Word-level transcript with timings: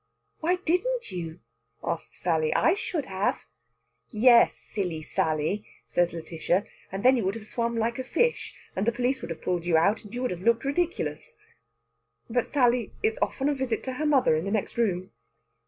"Why 0.39 0.55
didn't 0.55 1.11
you?" 1.11 1.41
asks 1.83 2.17
Sally. 2.17 2.51
"I 2.55 2.73
should 2.73 3.05
have." 3.05 3.45
"Yes, 4.09 4.57
silly 4.57 5.03
Sally!" 5.03 5.63
says 5.85 6.11
Lætitia; 6.11 6.65
"and 6.91 7.03
then 7.05 7.17
you 7.17 7.23
would 7.23 7.35
have 7.35 7.45
swum 7.45 7.77
like 7.77 7.99
a 7.99 8.03
fish. 8.03 8.55
And 8.75 8.87
the 8.87 8.91
police 8.91 9.21
would 9.21 9.29
have 9.29 9.43
pulled 9.43 9.63
you 9.63 9.77
out. 9.77 10.03
And 10.03 10.11
you 10.15 10.23
would 10.23 10.31
have 10.31 10.41
looked 10.41 10.65
ridiculous!" 10.65 11.37
But 12.31 12.47
Sally 12.47 12.93
is 13.03 13.19
off 13.21 13.43
on 13.43 13.49
a 13.49 13.53
visit 13.53 13.83
to 13.83 13.93
her 14.01 14.07
mother 14.07 14.35
in 14.35 14.45
the 14.45 14.49
next 14.49 14.75
room. 14.75 15.11